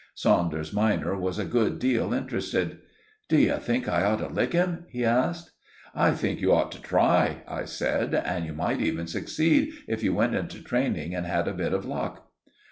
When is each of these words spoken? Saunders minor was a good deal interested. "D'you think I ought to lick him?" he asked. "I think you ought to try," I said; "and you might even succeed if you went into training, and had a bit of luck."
Saunders 0.15 0.73
minor 0.73 1.15
was 1.15 1.37
a 1.37 1.45
good 1.45 1.77
deal 1.77 2.11
interested. 2.11 2.79
"D'you 3.29 3.57
think 3.57 3.87
I 3.87 4.03
ought 4.03 4.17
to 4.17 4.29
lick 4.29 4.51
him?" 4.53 4.85
he 4.89 5.05
asked. 5.05 5.51
"I 5.93 6.09
think 6.13 6.41
you 6.41 6.51
ought 6.51 6.71
to 6.71 6.81
try," 6.81 7.43
I 7.47 7.65
said; 7.65 8.15
"and 8.15 8.43
you 8.43 8.53
might 8.53 8.81
even 8.81 9.05
succeed 9.05 9.73
if 9.87 10.01
you 10.01 10.11
went 10.11 10.33
into 10.33 10.59
training, 10.63 11.13
and 11.13 11.27
had 11.27 11.47
a 11.47 11.53
bit 11.53 11.71
of 11.71 11.85
luck." 11.85 12.31